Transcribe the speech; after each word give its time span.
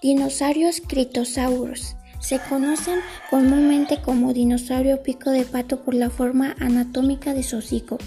Dinosaurios 0.00 0.80
Critosaurus 0.80 1.96
se 2.22 2.38
conocen 2.38 3.00
comúnmente 3.28 4.00
como 4.00 4.32
dinosaurio 4.32 5.02
pico 5.02 5.30
de 5.30 5.44
pato 5.44 5.82
por 5.82 5.94
la 5.94 6.08
forma 6.08 6.54
anatómica 6.60 7.34
de 7.34 7.42
su 7.42 7.58
hocico. 7.58 7.98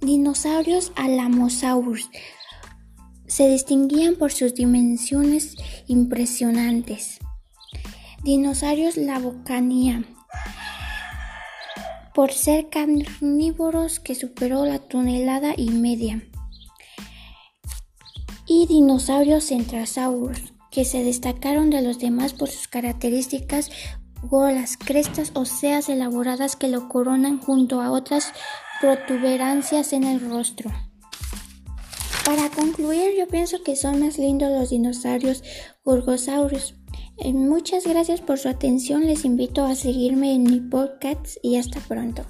Dinosaurios 0.00 0.92
Alamosaurus 0.96 2.08
se 3.26 3.48
distinguían 3.48 4.14
por 4.14 4.32
sus 4.32 4.54
dimensiones 4.54 5.56
impresionantes. 5.88 7.18
Dinosaurios 8.22 8.96
Lavocania 8.96 10.04
por 12.14 12.32
ser 12.32 12.68
carnívoros 12.68 13.98
que 13.98 14.14
superó 14.14 14.64
la 14.64 14.78
tonelada 14.78 15.52
y 15.56 15.70
media. 15.70 16.22
Y 18.46 18.66
dinosaurios 18.66 19.48
Centrasaurus 19.48 20.53
que 20.74 20.84
se 20.84 21.04
destacaron 21.04 21.70
de 21.70 21.82
los 21.82 22.00
demás 22.00 22.32
por 22.32 22.50
sus 22.50 22.66
características 22.66 23.70
golas, 24.22 24.76
crestas 24.76 25.30
óseas 25.34 25.88
elaboradas 25.88 26.56
que 26.56 26.68
lo 26.68 26.88
coronan 26.88 27.38
junto 27.38 27.80
a 27.80 27.92
otras 27.92 28.32
protuberancias 28.80 29.92
en 29.92 30.02
el 30.02 30.20
rostro. 30.20 30.72
Para 32.24 32.48
concluir, 32.50 33.12
yo 33.16 33.28
pienso 33.28 33.62
que 33.62 33.76
son 33.76 34.00
más 34.00 34.18
lindos 34.18 34.50
los 34.50 34.70
dinosaurios 34.70 35.44
Gorgosaurus. 35.84 36.74
Eh, 37.18 37.32
muchas 37.32 37.86
gracias 37.86 38.20
por 38.20 38.38
su 38.38 38.48
atención. 38.48 39.06
Les 39.06 39.24
invito 39.24 39.64
a 39.64 39.74
seguirme 39.74 40.34
en 40.34 40.42
mi 40.42 40.58
podcast 40.60 41.36
y 41.42 41.56
hasta 41.56 41.78
pronto. 41.80 42.24